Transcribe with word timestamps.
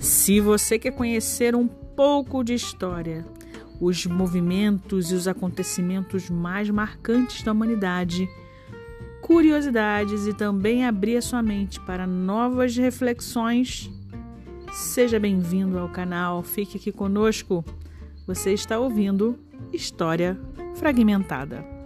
Se 0.00 0.40
você 0.40 0.78
quer 0.78 0.92
conhecer 0.92 1.54
um 1.54 1.66
pouco 1.66 2.44
de 2.44 2.54
história, 2.54 3.26
os 3.80 4.06
movimentos 4.06 5.10
e 5.10 5.14
os 5.14 5.26
acontecimentos 5.26 6.30
mais 6.30 6.70
marcantes 6.70 7.42
da 7.42 7.52
humanidade, 7.52 8.28
curiosidades 9.20 10.26
e 10.26 10.32
também 10.32 10.86
abrir 10.86 11.16
a 11.16 11.22
sua 11.22 11.42
mente 11.42 11.80
para 11.80 12.06
novas 12.06 12.76
reflexões, 12.76 13.90
seja 14.72 15.18
bem-vindo 15.18 15.78
ao 15.78 15.88
canal, 15.88 16.42
fique 16.42 16.76
aqui 16.76 16.92
conosco. 16.92 17.64
Você 18.26 18.52
está 18.52 18.78
ouvindo 18.78 19.38
História 19.72 20.38
Fragmentada. 20.76 21.77